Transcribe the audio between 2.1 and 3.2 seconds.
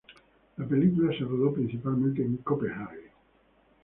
en Copenhague.